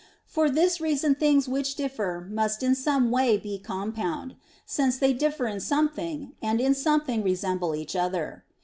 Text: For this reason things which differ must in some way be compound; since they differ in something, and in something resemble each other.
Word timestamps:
For 0.25 0.49
this 0.49 0.81
reason 0.81 1.13
things 1.13 1.47
which 1.47 1.75
differ 1.75 2.25
must 2.27 2.63
in 2.63 2.73
some 2.73 3.11
way 3.11 3.37
be 3.37 3.59
compound; 3.59 4.35
since 4.65 4.97
they 4.97 5.13
differ 5.13 5.45
in 5.45 5.59
something, 5.59 6.31
and 6.41 6.59
in 6.59 6.73
something 6.73 7.21
resemble 7.21 7.75
each 7.75 7.95
other. 7.95 8.43